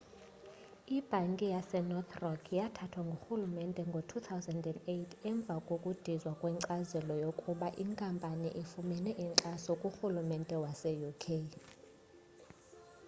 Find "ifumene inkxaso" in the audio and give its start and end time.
8.61-9.71